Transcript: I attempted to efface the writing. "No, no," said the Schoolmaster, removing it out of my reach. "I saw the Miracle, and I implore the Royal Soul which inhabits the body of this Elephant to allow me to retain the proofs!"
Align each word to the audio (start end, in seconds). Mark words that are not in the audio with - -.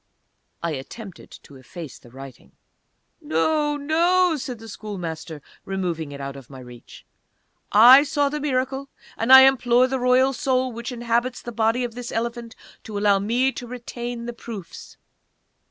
I 0.63 0.71
attempted 0.71 1.29
to 1.43 1.57
efface 1.57 1.99
the 1.99 2.09
writing. 2.09 2.53
"No, 3.21 3.77
no," 3.77 4.35
said 4.35 4.57
the 4.57 4.67
Schoolmaster, 4.67 5.43
removing 5.63 6.11
it 6.11 6.19
out 6.19 6.35
of 6.35 6.49
my 6.49 6.57
reach. 6.57 7.05
"I 7.71 8.01
saw 8.01 8.27
the 8.27 8.39
Miracle, 8.39 8.89
and 9.15 9.31
I 9.31 9.41
implore 9.41 9.85
the 9.85 9.99
Royal 9.99 10.33
Soul 10.33 10.71
which 10.71 10.91
inhabits 10.91 11.43
the 11.43 11.51
body 11.51 11.83
of 11.83 11.93
this 11.93 12.11
Elephant 12.11 12.55
to 12.85 12.97
allow 12.97 13.19
me 13.19 13.51
to 13.51 13.67
retain 13.67 14.25
the 14.25 14.33
proofs!" 14.33 14.97